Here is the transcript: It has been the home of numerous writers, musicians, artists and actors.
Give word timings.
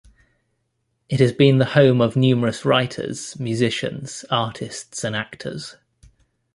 It 1.09 1.19
has 1.19 1.31
been 1.31 1.59
the 1.59 1.65
home 1.77 2.01
of 2.01 2.15
numerous 2.15 2.65
writers, 2.65 3.39
musicians, 3.39 4.25
artists 4.31 5.03
and 5.03 5.15
actors. 5.15 5.75